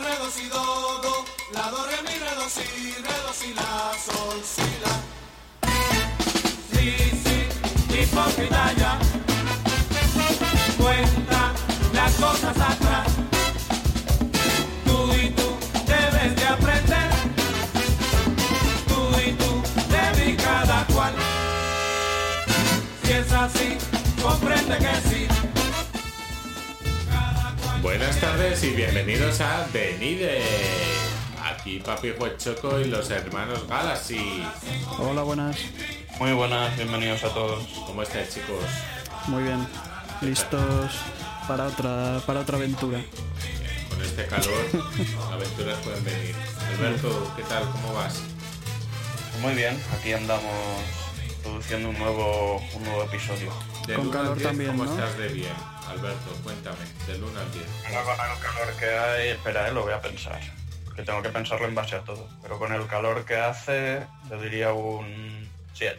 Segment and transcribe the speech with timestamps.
[0.00, 2.62] do, la, do, re, mi, re, do, si,
[3.00, 4.94] re, si, la, sol, si, la.
[6.72, 6.86] Sí,
[7.22, 8.98] sí, hipócrita ya,
[10.76, 11.52] cuenta
[11.92, 13.06] las cosas atrás.
[14.84, 15.56] Tú y tú
[15.86, 17.10] debes de aprender,
[18.88, 21.14] tú y tú de cada cual.
[23.04, 23.78] Si es así,
[24.20, 25.03] comprende que.
[27.84, 30.40] Buenas tardes y bienvenidos a Venide.
[31.44, 34.42] Aquí Papi Juez Choco y los hermanos Galaxy.
[34.98, 35.58] Hola, buenas.
[36.18, 37.62] Muy buenas, bienvenidos a todos.
[37.86, 38.64] ¿Cómo estáis chicos?
[39.26, 39.68] Muy bien.
[40.22, 40.92] Listos
[41.46, 43.04] para otra para otra aventura.
[43.90, 44.64] Con este calor,
[45.32, 46.34] aventuras pueden venir.
[46.66, 47.68] Alberto, ¿qué tal?
[47.68, 48.22] ¿Cómo vas?
[49.42, 50.54] Muy bien, aquí andamos
[51.42, 53.52] produciendo un nuevo, un nuevo episodio.
[53.86, 54.90] Del Con 1 al calor 10, también, ¿Cómo ¿no?
[54.90, 55.73] estás de bien?
[55.88, 57.66] Alberto, cuéntame, del 1 al 10.
[57.86, 60.40] Ahora con el calor que hay, espera, eh, lo voy a pensar.
[60.96, 62.28] Que tengo que pensarlo en base a todo.
[62.42, 65.98] Pero con el calor que hace, yo diría un 7.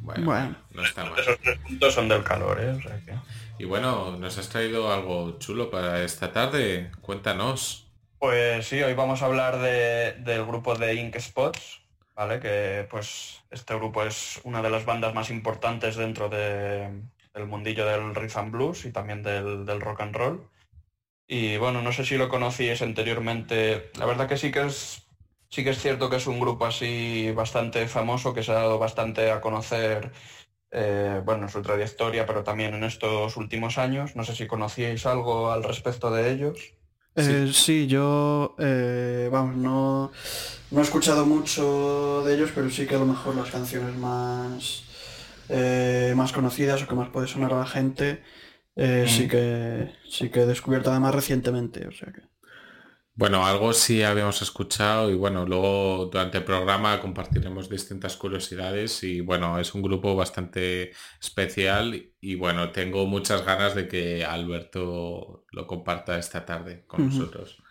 [0.00, 0.56] Bueno, Bueno.
[0.72, 1.18] no está mal.
[1.18, 2.70] Esos tres puntos son del calor, ¿eh?
[2.70, 3.14] O sea que...
[3.58, 6.90] Y bueno, nos has traído algo chulo para esta tarde.
[7.00, 7.86] Cuéntanos.
[8.18, 11.80] Pues sí, hoy vamos a hablar de- del grupo de Ink Spots,
[12.16, 12.40] ¿vale?
[12.40, 16.90] Que pues este grupo es una de las bandas más importantes dentro de-
[17.34, 20.48] del mundillo del rhythm and blues y también del, del rock and roll.
[21.26, 23.90] Y bueno, no sé si lo conocíais anteriormente.
[23.98, 25.02] La verdad que sí que es
[25.48, 28.78] sí que es cierto que es un grupo así bastante famoso que se ha dado
[28.78, 30.10] bastante a conocer
[30.70, 34.16] eh, bueno, en su trayectoria, pero también en estos últimos años.
[34.16, 36.58] No sé si conocíais algo al respecto de ellos.
[37.14, 40.10] Eh, sí, yo, eh, vamos, no,
[40.70, 44.84] no he escuchado mucho de ellos, pero sí que a lo mejor las canciones más,
[45.52, 48.22] eh, más conocidas o que más puede sonar a la gente,
[48.74, 52.22] eh, sí que sí que he descubierto además recientemente, o sea que.
[53.14, 59.20] Bueno, algo sí habíamos escuchado y bueno, luego durante el programa compartiremos distintas curiosidades y
[59.20, 65.66] bueno, es un grupo bastante especial y bueno, tengo muchas ganas de que Alberto lo
[65.66, 67.62] comparta esta tarde con nosotros.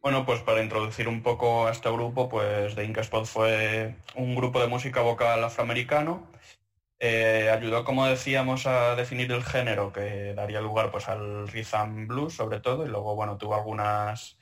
[0.00, 4.36] Bueno, pues para introducir un poco a este grupo, pues The Ink Spot fue un
[4.36, 6.28] grupo de música vocal afroamericano.
[7.00, 12.08] Eh, ayudó, como decíamos, a definir el género que daría lugar pues al rhythm and
[12.08, 14.38] blues sobre todo y luego bueno tuvo algunas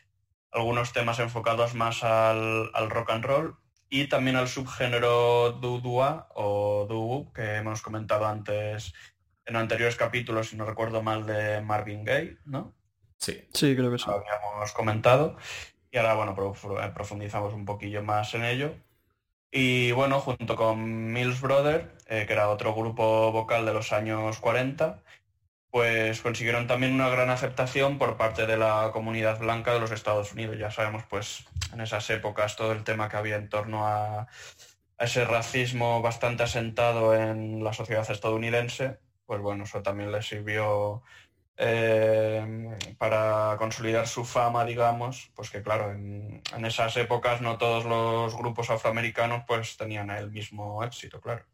[0.51, 3.57] algunos temas enfocados más al, al rock and roll
[3.89, 8.93] y también al subgénero doo-dua o doo que hemos comentado antes
[9.45, 12.75] en anteriores capítulos, si no recuerdo mal, de Marvin Gaye, ¿no?
[13.19, 14.07] Sí, Sí, creo que sí.
[14.07, 15.37] lo habíamos comentado
[15.91, 18.75] y ahora bueno eh, profundizamos un poquillo más en ello
[19.53, 24.41] y bueno junto con Mills Brother eh, que era otro grupo vocal de los años
[24.41, 25.03] 40
[25.71, 30.33] pues consiguieron también una gran aceptación por parte de la comunidad blanca de los Estados
[30.35, 30.59] Unidos.
[30.59, 35.05] Ya sabemos pues en esas épocas todo el tema que había en torno a, a
[35.05, 41.03] ese racismo bastante asentado en la sociedad estadounidense pues bueno eso también les sirvió
[41.57, 48.37] eh, para consolidar su fama, digamos, pues que claro, en, esas épocas no todos los
[48.37, 51.45] grupos afroamericanos pues tenían el mismo éxito, claro.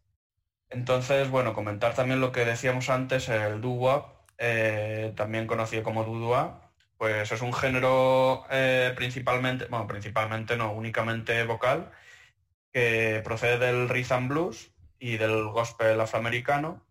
[0.70, 4.06] Entonces, bueno, comentar también lo que decíamos antes, el doo-wop,
[4.38, 6.60] eh, también conocido como doo
[6.98, 11.92] pues es un género eh, principalmente, bueno, principalmente no, únicamente vocal,
[12.72, 16.87] que procede del rhythm blues y del gospel afroamericano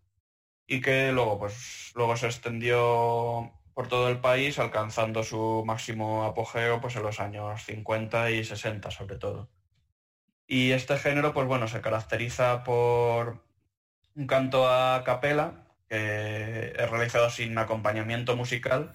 [0.68, 6.80] y que luego pues luego se extendió por todo el país alcanzando su máximo apogeo
[6.80, 9.50] pues en los años 50 y 60 sobre todo.
[10.46, 13.44] Y este género pues bueno se caracteriza por
[14.14, 18.92] un canto a capela que es realizado sin acompañamiento musical.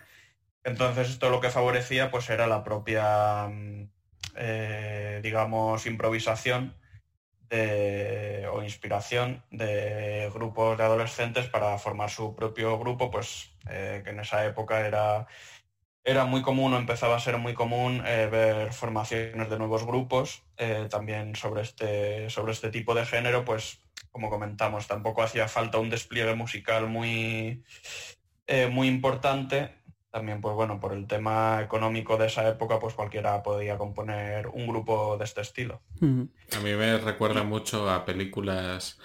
[0.63, 3.89] Entonces esto lo que favorecía pues era la propia mm,
[4.35, 6.75] eh, digamos improvisación
[8.51, 14.19] o inspiración de grupos de adolescentes para formar su propio grupo, pues eh, que en
[14.19, 15.27] esa época era,
[16.03, 20.43] era muy común o empezaba a ser muy común eh, ver formaciones de nuevos grupos.
[20.57, 25.79] Eh, también sobre este, sobre este tipo de género, pues como comentamos, tampoco hacía falta
[25.79, 27.63] un despliegue musical muy,
[28.69, 29.82] muy importante.
[30.13, 34.67] También, pues bueno, por el tema económico de esa época, pues cualquiera podía componer un
[34.67, 35.81] grupo de este estilo.
[36.01, 38.99] A mí me recuerda mucho a películas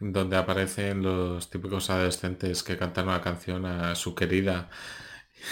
[0.00, 4.70] donde aparecen los típicos adolescentes que cantan una canción a su querida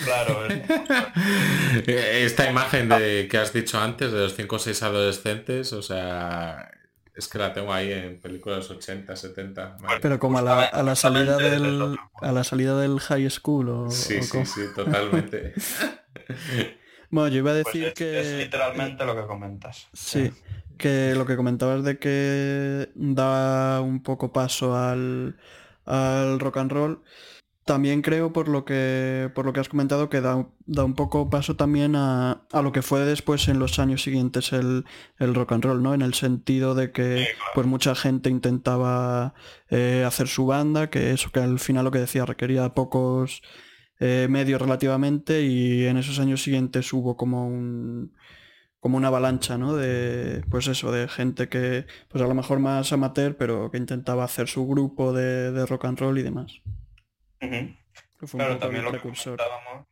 [0.04, 0.62] Claro, es-
[1.86, 6.70] Esta imagen de que has dicho antes de los 5 o 6 adolescentes, o sea,
[7.14, 9.76] es que la tengo ahí en películas 80, 70.
[9.80, 9.98] madre.
[10.00, 13.90] Pero como a la, a la salida del a la salida del high school o,
[13.90, 15.54] Sí, o sí, como- sí, totalmente.
[17.10, 18.20] Bueno, yo iba a Pues decir es, que...
[18.20, 19.88] es literalmente lo que comentas.
[19.92, 20.32] Sí,
[20.78, 25.36] que lo que comentabas de que da un poco paso al,
[25.84, 27.02] al rock and roll,
[27.64, 31.30] también creo por lo que por lo que has comentado que da, da un poco
[31.30, 34.84] paso también a, a lo que fue después en los años siguientes el,
[35.18, 35.94] el rock and roll, ¿no?
[35.94, 39.34] En el sentido de que pues mucha gente intentaba
[39.70, 43.42] eh, hacer su banda, que eso que al final lo que decía requería pocos
[44.00, 48.12] eh, medios relativamente y en esos años siguientes hubo como un
[48.80, 49.76] como una avalancha, ¿no?
[49.76, 54.24] De pues eso, de gente que pues a lo mejor más amateur, pero que intentaba
[54.24, 56.62] hacer su grupo de, de rock and roll y demás.
[58.38, 58.98] Claro, también lo que
[59.36, 59.86] comentábamos,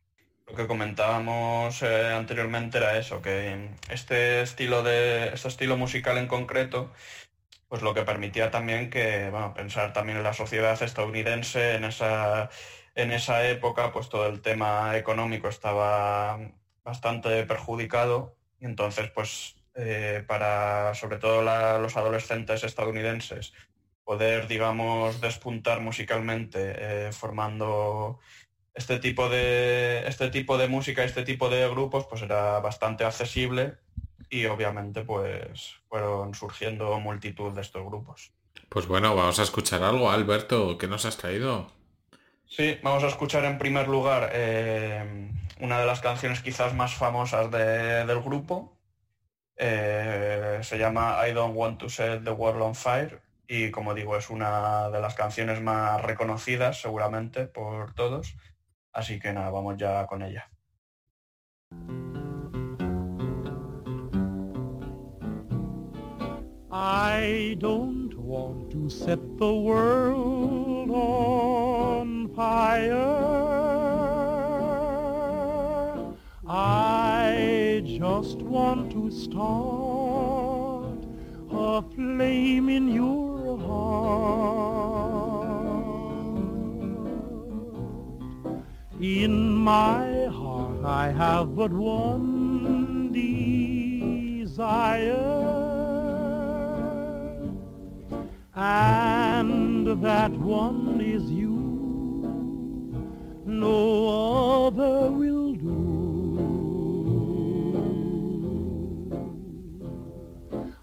[0.47, 6.27] lo que comentábamos eh, anteriormente era eso, que este estilo de, este estilo musical en
[6.27, 6.93] concreto,
[7.69, 12.51] pues lo que permitía también que, bueno, pensar también en la sociedad estadounidense en esa,
[12.95, 16.39] en esa época, pues todo el tema económico estaba
[16.83, 18.37] bastante perjudicado.
[18.59, 23.53] Y entonces, pues eh, para sobre todo la- los adolescentes estadounidenses
[24.11, 28.19] poder, digamos, despuntar musicalmente eh, formando
[28.75, 33.77] este tipo de este tipo de música, este tipo de grupos, pues era bastante accesible
[34.29, 38.33] y obviamente pues fueron surgiendo multitud de estos grupos.
[38.69, 41.71] Pues bueno, vamos a escuchar algo, Alberto, ¿qué nos has traído?
[42.47, 45.31] Sí, vamos a escuchar en primer lugar eh,
[45.61, 48.77] una de las canciones quizás más famosas de- del grupo.
[49.57, 53.21] Eh, se llama I Don't Want to Set the World on Fire
[53.51, 58.37] y como digo es una de las canciones más reconocidas seguramente por todos.
[58.93, 60.49] Así que nada, vamos ya con ella.
[66.71, 72.95] I don't want to set the world on fire.
[76.47, 81.05] I just want to start
[81.51, 83.10] a flame in your
[89.71, 94.57] my heart I have but one desire
[98.57, 101.57] and that one is you.
[103.47, 103.79] No
[104.67, 105.79] other will do.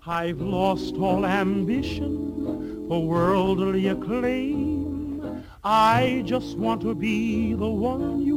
[0.06, 5.44] I've lost all ambition for worldly acclaim.
[5.64, 8.37] I just want to be the one you.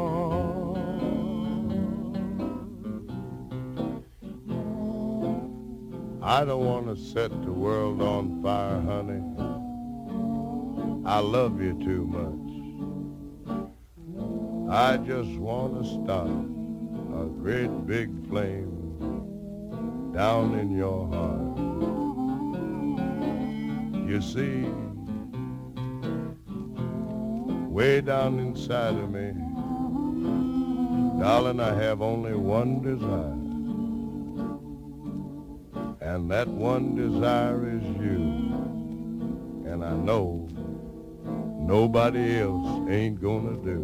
[6.23, 9.23] I don't want to set the world on fire, honey.
[11.03, 12.37] I love you too much.
[14.71, 16.29] I just want to start
[17.19, 18.69] a great big flame
[20.13, 21.57] down in your heart.
[24.07, 24.67] You see,
[27.67, 29.33] way down inside of me,
[31.19, 33.50] darling, I have only one desire.
[36.13, 38.19] And that one desire is you.
[39.65, 40.45] And I know
[41.57, 43.79] nobody else ain't gonna do.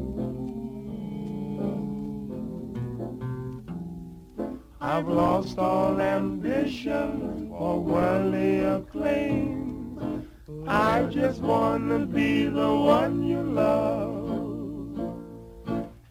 [4.82, 10.28] I've lost all ambition for worldly acclaim.
[10.68, 14.28] I just wanna be the one you love.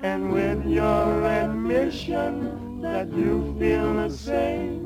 [0.00, 4.85] And with your admission that you feel the same,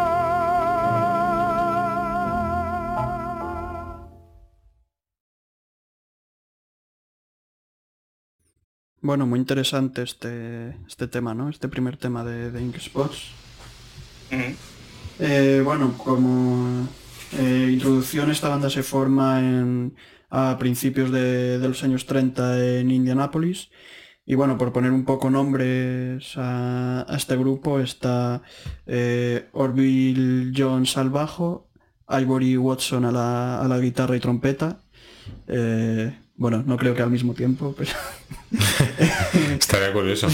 [9.11, 11.49] Bueno, muy interesante este, este tema, ¿no?
[11.49, 13.31] Este primer tema de, de Ink Spots.
[14.31, 14.55] Ujú.
[15.19, 16.87] Eh, bueno, como
[17.37, 19.97] eh, introducción, esta banda se forma en,
[20.29, 23.69] a principios de, de los años 30 en Indianápolis.
[24.25, 28.43] Y bueno, por poner un poco nombres a, a este grupo está
[28.85, 31.69] eh, Orville Jones al bajo,
[32.07, 34.79] Ivory Watson a la, a la guitarra y trompeta.
[36.41, 37.91] Bueno, no creo que al mismo tiempo, pero
[39.59, 40.27] Estaría curioso.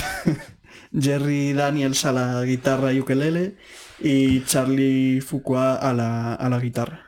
[0.98, 3.58] Jerry Daniels a la guitarra y ukelele
[4.00, 7.06] y Charlie Fuqua a la, a la guitarra.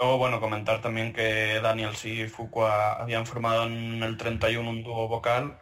[0.00, 5.06] Luego, bueno, comentar también que Daniels y Fuqua habían formado en el 31 un dúo
[5.06, 5.60] vocal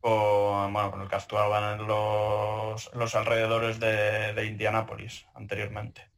[0.00, 6.08] con, bueno, con el que actuaban en los, los alrededores de, de Indianápolis anteriormente.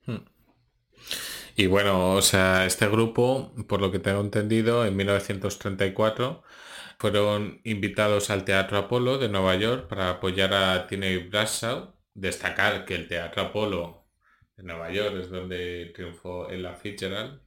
[1.57, 6.43] Y bueno, o sea, este grupo, por lo que tengo entendido, en 1934
[6.99, 11.95] fueron invitados al Teatro Apolo de Nueva York para apoyar a Tiny Bradshaw.
[12.15, 14.09] Destacar que el Teatro Apolo
[14.57, 17.43] de Nueva York es donde triunfó Ella Fitzgerald,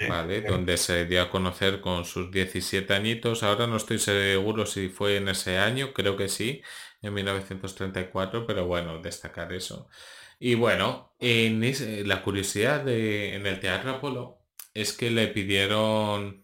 [0.00, 0.42] ¿vale?
[0.42, 3.42] Donde se dio a conocer con sus 17 añitos.
[3.42, 6.62] Ahora no estoy seguro si fue en ese año, creo que sí,
[7.02, 9.88] en 1934, pero bueno, destacar eso.
[10.38, 11.60] Y bueno, en
[12.08, 14.38] la curiosidad de, en el Teatro Apolo
[14.74, 16.42] es que le pidieron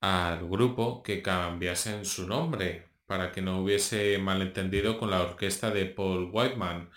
[0.00, 5.86] al grupo que cambiasen su nombre para que no hubiese malentendido con la orquesta de
[5.86, 6.90] Paul Whiteman,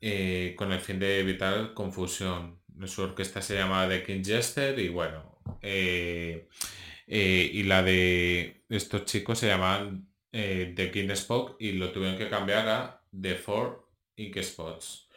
[0.00, 2.60] eh, con el fin de evitar confusión.
[2.86, 6.48] Su orquesta se llamaba The King Jester y bueno, eh,
[7.06, 12.16] eh, y la de estos chicos se llamaban eh, The King Spock y lo tuvieron
[12.16, 15.09] que cambiar a The Four Ink Spots.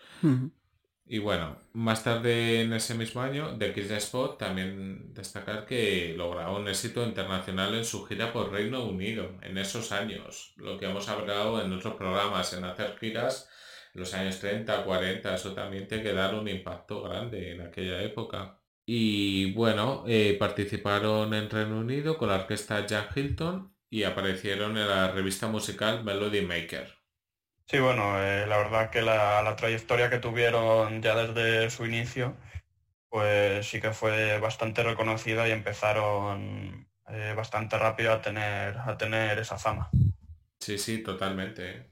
[1.05, 6.55] Y bueno, más tarde en ese mismo año, The Kiss Spot también destacar que logró
[6.55, 10.53] un éxito internacional en su gira por Reino Unido en esos años.
[10.55, 13.49] Lo que hemos hablado en otros programas, en hacer giras
[13.93, 18.01] en los años 30, 40, eso también te que dar un impacto grande en aquella
[18.01, 18.59] época.
[18.85, 24.87] Y bueno, eh, participaron en Reino Unido con la orquesta Jack Hilton y aparecieron en
[24.87, 27.02] la revista musical Melody Maker.
[27.65, 32.35] Sí, bueno, eh, la verdad que la, la trayectoria que tuvieron ya desde su inicio,
[33.09, 39.39] pues sí que fue bastante reconocida y empezaron eh, bastante rápido a tener, a tener
[39.39, 39.89] esa fama.
[40.59, 41.87] Sí, sí, totalmente.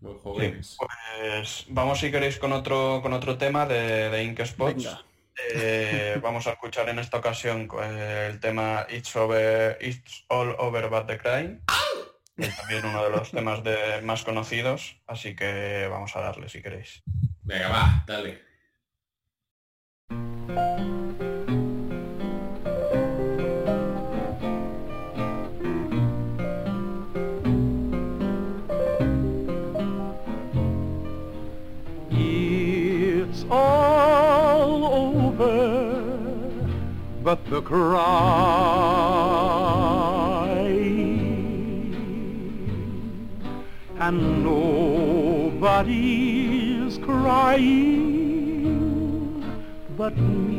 [0.00, 0.76] Muy jóvenes.
[0.78, 4.76] Pues vamos si queréis con otro, con otro tema de, de Ink Spots.
[4.76, 5.04] Venga.
[5.52, 11.06] Eh, vamos a escuchar en esta ocasión el tema It's, over, It's All Over But
[11.06, 11.60] the Crime.
[12.36, 16.62] Es también uno de los temas de, más conocidos, así que vamos a darle si
[16.62, 17.02] queréis.
[17.42, 18.44] Venga, va, dale.
[33.28, 36.18] It's all over,
[37.22, 39.15] but the cry,
[44.06, 45.84] and nobody's
[46.98, 48.04] crying
[49.96, 50.54] but me.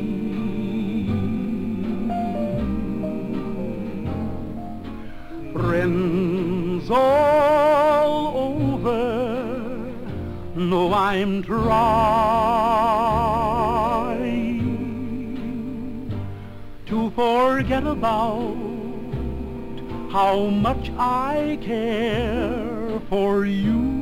[5.54, 9.06] Friends all over
[10.56, 11.68] know I'm trying
[16.88, 18.58] to forget about
[20.12, 22.77] how much I care
[23.10, 23.96] for you.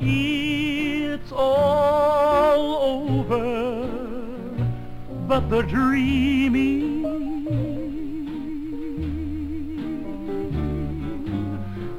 [0.00, 3.86] It's all over,
[5.28, 7.04] but the dreaming,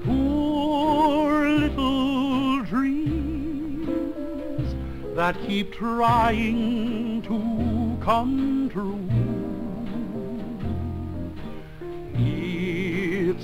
[0.04, 3.96] poor little dreams
[5.16, 9.09] that keep trying to come true.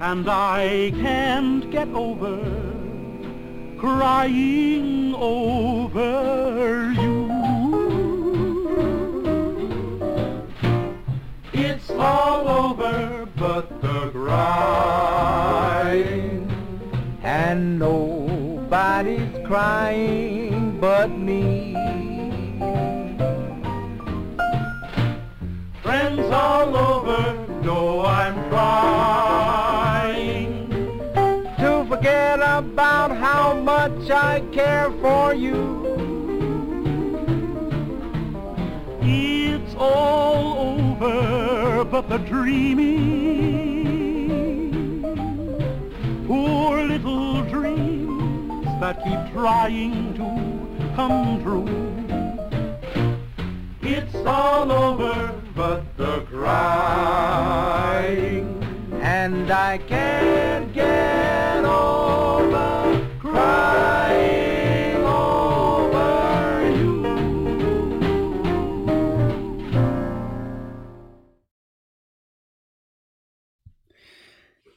[0.00, 2.38] and I can't get over
[3.78, 7.30] crying over you.
[11.52, 14.54] It's all over but the crying
[17.22, 17.82] and
[18.74, 21.76] Nobody's crying but me.
[25.80, 29.68] Friends all over know I'm trying
[31.60, 35.84] to forget about how much I care for you.
[39.02, 43.04] It's all over but the dreaming.
[46.26, 47.63] Poor little dream
[48.84, 50.28] that keep trying to
[50.94, 51.64] come true.
[53.80, 57.64] It's all over but the crying.
[59.00, 66.92] And I can't get over crying over you.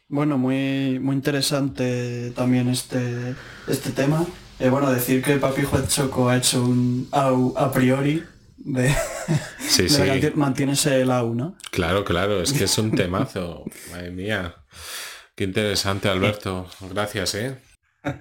[0.08, 3.36] Bueno, muy, muy interesante también este,
[3.68, 4.26] este tema.
[4.60, 8.24] Eh, bueno, decir que Papi Juan Choco ha hecho un au a priori
[8.58, 8.90] de,
[9.60, 10.08] Sí, de la sí.
[10.08, 11.56] canción Mantiénese el au, ¿no?
[11.72, 13.64] Claro, claro, es que es un temazo.
[13.92, 14.56] Madre mía.
[15.36, 16.68] Qué interesante, Alberto.
[16.92, 17.58] Gracias, ¿eh?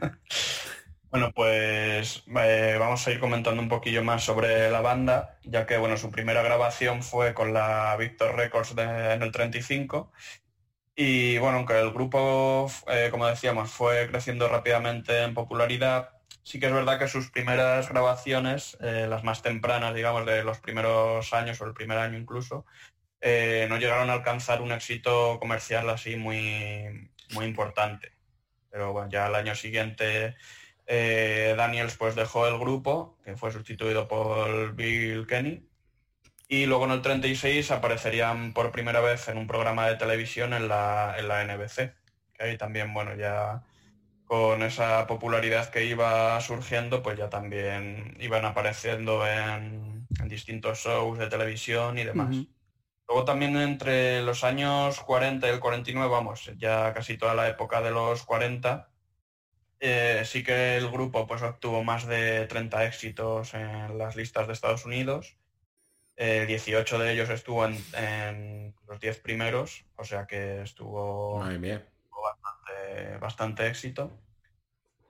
[1.09, 5.79] Bueno, pues eh, vamos a ir comentando un poquillo más sobre la banda, ya que
[5.79, 10.13] bueno, su primera grabación fue con la Victor Records de- en el 35.
[10.99, 16.09] Y bueno, aunque el grupo, eh, como decíamos, fue creciendo rápidamente en popularidad,
[16.43, 20.59] sí que es verdad que sus primeras grabaciones, eh, las más tempranas, digamos, de los
[20.59, 22.65] primeros años o el primer año incluso,
[23.21, 28.13] eh, no llegaron a alcanzar un éxito comercial así muy, muy importante.
[28.71, 30.37] Pero bueno, ya al año siguiente
[30.87, 35.69] Daniels pues dejó el grupo, que fue sustituido por Bill Kenny,
[36.49, 40.69] y luego en el 36 aparecerían por primera vez en un programa de televisión en
[40.69, 41.95] la, en la NBC,
[42.33, 43.63] que ahí también, bueno, ya
[44.25, 51.19] con esa popularidad que iba surgiendo, pues ya también iban apareciendo en, en distintos shows
[51.19, 52.37] de televisión y demás.
[53.09, 57.81] Luego también entre los años 40 y el 49, vamos, ya casi toda la época
[57.81, 58.91] de los 40,
[59.79, 64.55] eh, sí que el grupo pues obtuvo más de 30 éxitos en las listas de
[64.55, 65.37] Estados Unidos.
[66.17, 71.43] Eh, 18 de ellos estuvo en, en los 10 primeros, o sea que estuvo
[72.23, 74.11] bastante, bastante éxito.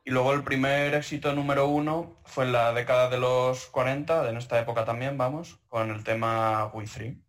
[0.05, 4.37] Y luego el primer éxito número uno fue en la década de los 40, en
[4.37, 7.21] esta época también, vamos, con el tema We Three.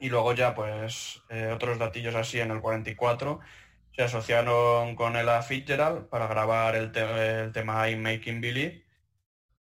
[0.00, 3.40] Y luego ya, pues, eh, otros datillos así en el 44
[3.92, 8.83] se asociaron con Ella Fitzgerald para grabar el, te- el tema I'm Making Believe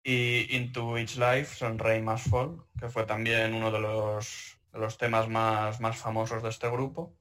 [0.02, 4.78] y Into Each Life, Son Rain Must Fall, que fue también uno de los, de
[4.78, 7.16] los temas más, más famosos de este grupo.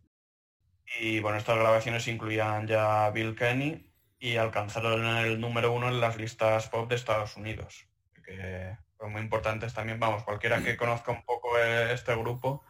[1.00, 6.18] Y bueno, estas grabaciones incluían ya Bill Kenny y alcanzaron el número uno en las
[6.18, 7.88] listas pop de Estados Unidos,
[8.26, 10.00] que fueron muy importantes también.
[10.00, 12.63] Vamos, cualquiera que conozca un poco este grupo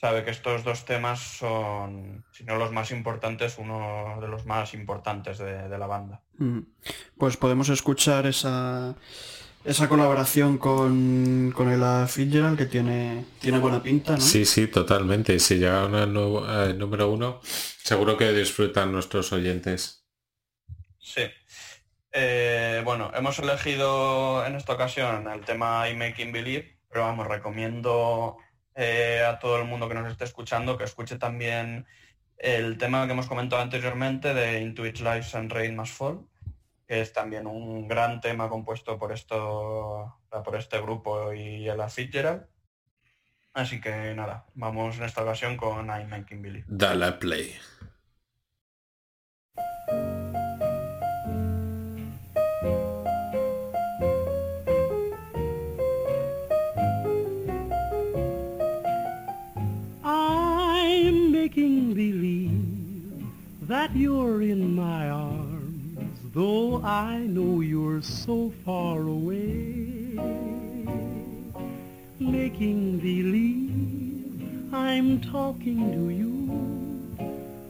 [0.00, 4.72] sabe que estos dos temas son, si no los más importantes, uno de los más
[4.74, 6.22] importantes de, de la banda.
[6.38, 6.60] Mm.
[7.18, 8.94] Pues podemos escuchar esa,
[9.64, 14.20] esa colaboración con, con el Fitzgerald que tiene, tiene buena pinta, ¿no?
[14.20, 15.38] Sí, sí, totalmente.
[15.38, 20.06] Si llegaron al nu- al número uno, seguro que disfrutan nuestros oyentes.
[20.98, 21.22] Sí.
[22.12, 28.36] Eh, bueno, hemos elegido en esta ocasión el tema I Making Believe, pero vamos, recomiendo
[28.82, 31.86] eh, a todo el mundo que nos esté escuchando que escuche también
[32.38, 36.26] el tema que hemos comentado anteriormente de Each Life and Rain Must Fall,
[36.88, 42.46] que es también un gran tema compuesto por esto, por este grupo y Ella Fitzgerald.
[43.52, 46.64] Así que nada, vamos en esta ocasión con I Making Believe.
[46.66, 47.54] Dale play.
[63.94, 70.18] You're in my arms, though I know you're so far away.
[72.18, 76.30] Making believe I'm talking to you.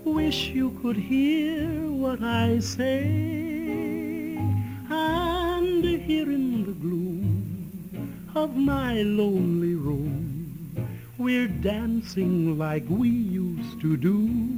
[0.04, 3.04] Wish you could hear what I say.
[4.90, 10.76] And here in the gloom of my lonely room,
[11.16, 14.49] we're dancing like we used to do.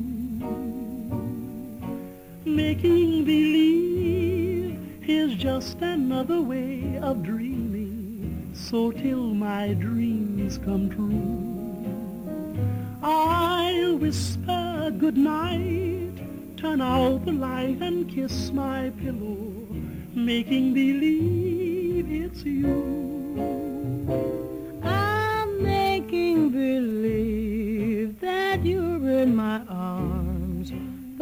[2.62, 8.52] Making believe is just another way of dreaming.
[8.54, 11.42] So till my dreams come true,
[13.02, 16.14] I'll whisper good night,
[16.56, 19.66] turn out the light and kiss my pillow,
[20.14, 22.78] making believe it's you.
[24.84, 30.11] I'm making believe that you're in my arms,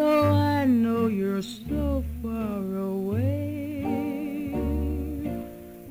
[0.00, 3.84] though I know you're so far away.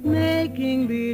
[0.04, 1.09] Making believe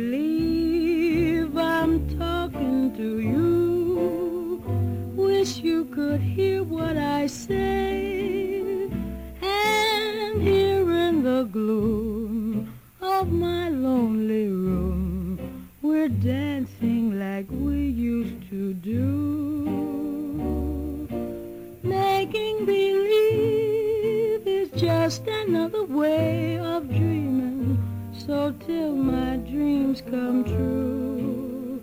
[25.76, 27.78] another way of dreaming.
[28.26, 31.82] So till my dreams come true,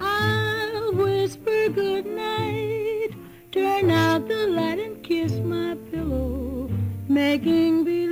[0.00, 3.10] I'll whisper good night,
[3.52, 6.70] turn out the light and kiss my pillow,
[7.08, 8.03] making believe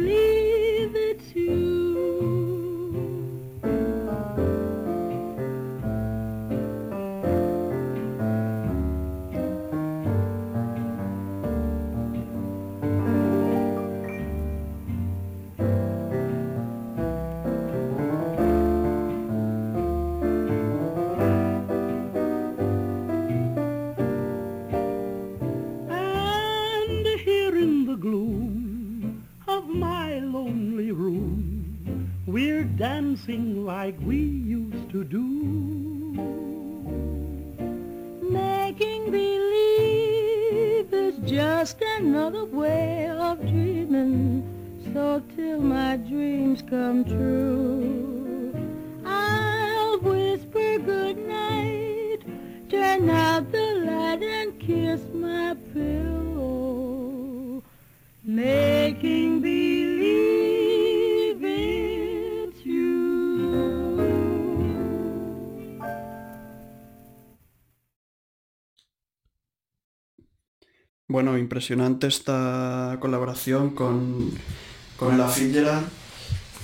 [32.32, 35.22] we're dancing like we used to do.
[38.22, 44.48] Making believe is just another way of dreaming.
[44.94, 48.54] So till my dreams come true,
[49.04, 52.20] I'll whisper good night,
[52.70, 57.62] turn out the light and kiss my pillow,
[58.24, 59.42] making
[71.22, 74.44] Bueno, impresionante esta colaboración con,
[74.96, 75.88] con la Fitzgerald.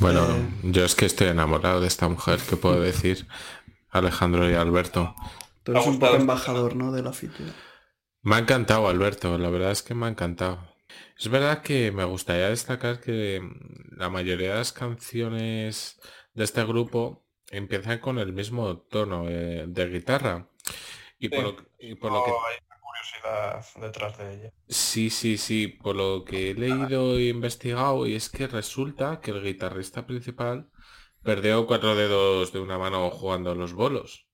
[0.01, 3.29] Bueno, Eh, yo es que estoy enamorado de esta mujer, ¿qué puedo decir?
[3.91, 5.15] Alejandro y Alberto.
[5.63, 6.91] Tú eres un poco embajador, ¿no?
[6.93, 7.55] De la Fitzgerald.
[8.23, 10.75] Me ha encantado, Alberto, la verdad es que me ha encantado.
[11.19, 13.41] Es verdad que me gustaría destacar que
[13.97, 16.01] la mayoría de las canciones
[16.35, 20.49] de este grupo empiezan con el mismo tono eh, de guitarra.
[21.19, 21.43] Y por Sí.
[21.45, 22.33] lo, y por lo que
[22.99, 24.53] curiosidad detrás de ella.
[24.69, 29.31] Sí, sí, sí, por lo que he leído e investigado, y es que resulta que
[29.31, 30.69] el guitarrista principal
[31.23, 34.27] perdió cuatro dedos de una mano jugando a los bolos.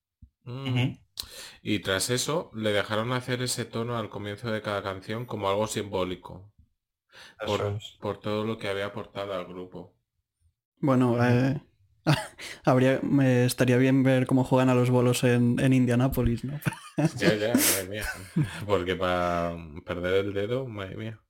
[0.45, 0.93] Mm.
[1.63, 5.67] Y tras eso le dejaron hacer ese tono al comienzo de cada canción como algo
[5.67, 6.53] simbólico,
[7.47, 9.95] por, por todo lo que había aportado al grupo.
[10.81, 11.63] Bueno, eh,
[12.65, 16.61] habría, me estaría bien ver cómo juegan a los bolos en, en Indianápolis, ¿no?
[17.13, 18.05] Ya, ya, madre mía.
[18.67, 21.21] Porque para perder el dedo, madre mía.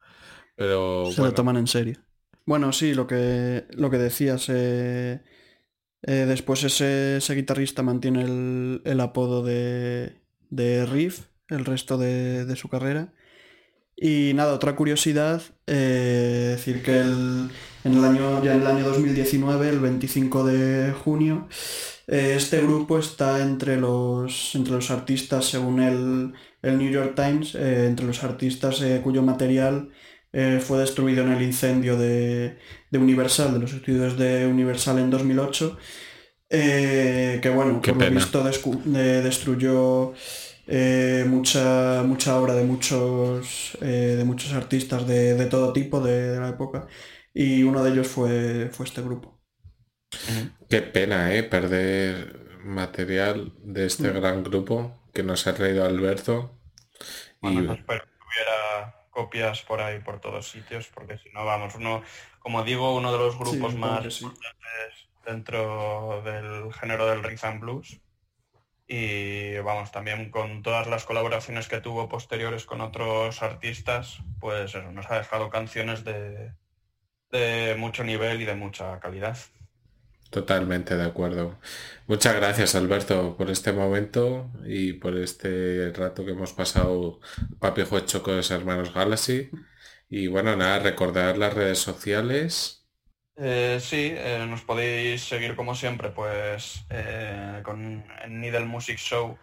[0.56, 1.98] Pero Se lo toman en serio.
[2.46, 4.46] Bueno, sí, lo que, lo que decías.
[4.48, 5.22] eh,
[6.02, 12.44] eh, después ese, ese guitarrista mantiene el, el apodo de, de Riff el resto de,
[12.46, 13.14] de su carrera.
[13.96, 17.48] Y nada, otra curiosidad, eh, decir que el-
[17.85, 21.46] en el año, ya en el año 2019, el 25 de junio,
[22.09, 27.54] eh, este grupo está entre los, entre los artistas, según el, el New York Times,
[27.54, 29.90] eh, entre los artistas eh, cuyo material
[30.61, 32.59] fue destruido en el incendio de,
[32.90, 35.76] de Universal, de los estudios de Universal en 2008,
[36.50, 38.42] eh, que bueno, Qué por lo visto
[38.85, 40.12] de- destruyó
[40.66, 46.33] eh, mucha, mucha obra de muchos, eh, de muchos artistas de, de todo tipo de,
[46.33, 46.87] de la época
[47.35, 49.40] y uno de ellos fue, fue este grupo.
[50.68, 51.42] qué pena, ¿eh?
[51.44, 54.12] Perder material de este Mm.
[54.12, 56.59] gran grupo que nos ha traído Alberto.
[57.40, 61.44] Bueno, Y no espero que hubiera copias por ahí, por todos sitios, porque si no,
[61.44, 62.03] vamos, uno,
[62.40, 64.11] como digo, uno de los grupos más sí.
[64.11, 68.00] importantes dentro del género del rhythm blues.
[68.87, 74.92] Y vamos, también con todas las colaboraciones que tuvo posteriores con otros artistas, pues eso,
[74.92, 76.53] nos ha dejado canciones de,
[77.31, 79.38] de mucho nivel y de mucha calidad.
[80.31, 81.59] Totalmente de acuerdo.
[82.09, 87.20] Muchas gracias, Alberto, por este momento y por este rato que hemos pasado
[87.61, 89.51] Papi Juecho con los hermanos Galaxy.
[90.09, 92.84] Y bueno, nada, recordar las redes sociales.
[93.37, 99.37] Eh, sí, eh, nos podéis seguir como siempre, pues eh, con en Needle Music Show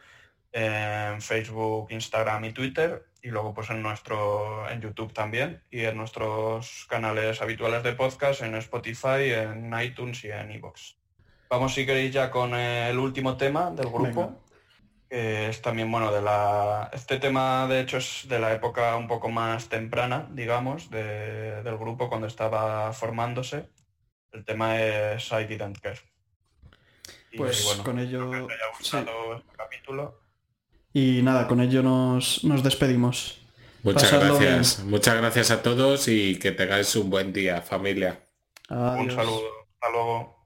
[0.53, 5.81] eh, en Facebook, Instagram y Twitter, y luego pues en nuestro en YouTube también y
[5.81, 10.95] en nuestros canales habituales de podcast, en Spotify, en iTunes y en iVoox.
[11.49, 14.03] Vamos si queréis ya con el último tema del grupo.
[14.27, 14.37] Venga.
[15.09, 19.09] que es también bueno de la este tema de hecho es de la época un
[19.09, 23.67] poco más temprana digamos de- del grupo cuando estaba formándose
[24.31, 25.99] el tema es I Didn't Care
[27.31, 28.31] Y, Pues bueno, con ello...
[28.31, 28.47] haya
[28.79, 28.97] sí.
[28.97, 30.21] este capítulo
[30.93, 33.41] Y nada, con ello nos, nos despedimos.
[33.83, 34.83] Muchas Pasadlo gracias.
[34.85, 38.19] Muchas gracias a todos y que tengáis un buen día, familia.
[38.69, 39.49] Un saludo.
[39.73, 40.37] Hasta luego.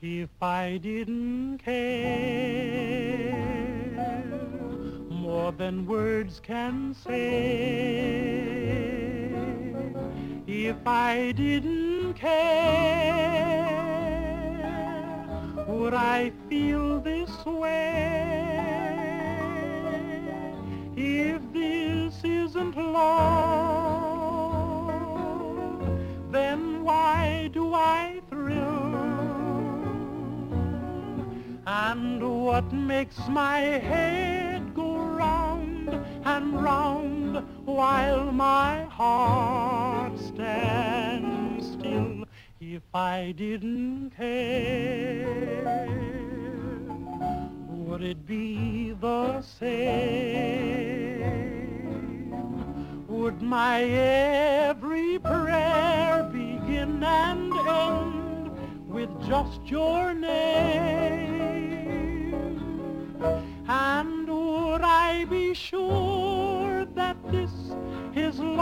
[0.00, 2.91] If I didn't care
[5.42, 7.10] more than words can say,
[10.46, 12.38] if I didn't care,
[15.66, 18.38] would I feel this way?
[20.94, 24.12] If this isn't love,
[26.30, 28.94] then why do I thrill?
[31.66, 34.41] And what makes my head
[36.52, 42.24] round while my heart stands still?
[42.60, 45.88] If I didn't care,
[47.68, 50.42] would it be the same?
[53.08, 58.50] Would my every prayer begin and end
[58.88, 61.42] with just your name?
[63.68, 66.11] And would I be sure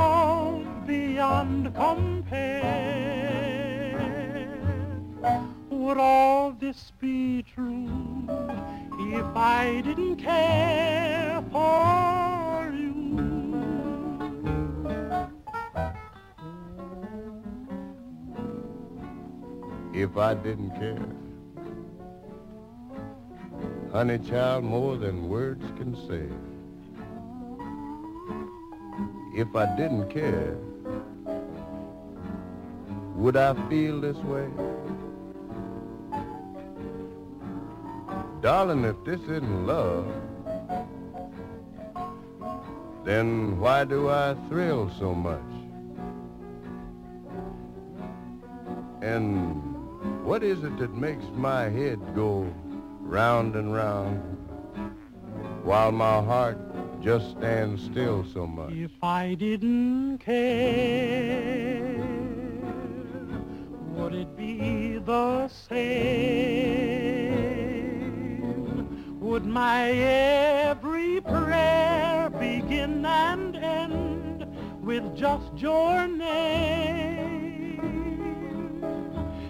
[0.01, 2.41] love beyond compare?
[5.69, 8.27] Would all this be true
[9.19, 12.89] if I didn't care for you?
[19.93, 21.09] if I didn't care.
[23.93, 26.27] Honey child, more than words can say.
[29.35, 30.57] If I didn't care,
[33.15, 34.49] would I feel this way?
[38.41, 40.07] Darling, if this isn't love,
[43.05, 45.41] then why do I thrill so much?
[49.03, 52.53] And what is it that makes my head go
[53.01, 54.19] round and round
[55.63, 56.70] while my heart
[57.03, 58.73] just stand still so much?
[58.73, 61.97] If I didn't care,
[63.95, 65.81] would it be the same?
[69.21, 74.47] Would my every prayer begin and end
[74.83, 77.41] with just your name?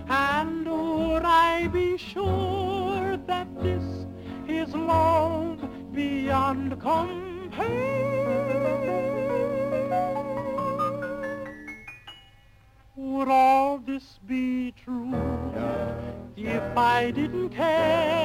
[0.09, 4.07] And would I be sure that this
[4.49, 5.61] is love
[5.93, 7.30] beyond compare?
[12.97, 15.15] Would all this be true
[16.37, 18.20] if I didn't care?